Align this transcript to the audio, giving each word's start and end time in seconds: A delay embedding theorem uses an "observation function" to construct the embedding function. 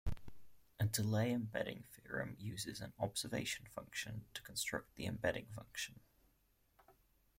A 0.79 0.87
delay 0.87 1.31
embedding 1.31 1.83
theorem 1.91 2.35
uses 2.39 2.81
an 2.81 2.91
"observation 2.97 3.67
function" 3.67 4.25
to 4.33 4.41
construct 4.41 4.95
the 4.95 5.05
embedding 5.05 5.45
function. 5.53 5.99